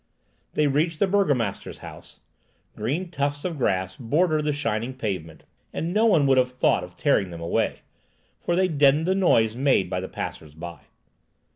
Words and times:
They 0.53 0.65
reached 0.65 0.97
the 0.97 1.05
burgomaster's 1.05 1.77
house. 1.85 2.21
Green 2.75 3.11
tufts 3.11 3.45
of 3.45 3.59
grass 3.59 3.95
bordered 3.97 4.45
the 4.45 4.51
shining 4.51 4.95
pavement, 4.95 5.43
and 5.71 5.93
no 5.93 6.07
one 6.07 6.25
would 6.25 6.39
have 6.39 6.51
thought 6.51 6.83
of 6.83 6.97
tearing 6.97 7.29
them 7.29 7.39
away, 7.39 7.81
for 8.39 8.55
they 8.55 8.67
deadened 8.67 9.05
the 9.05 9.13
noise 9.13 9.55
made 9.55 9.91
by 9.91 9.99
the 9.99 10.09
passers 10.09 10.55
by. 10.55 10.85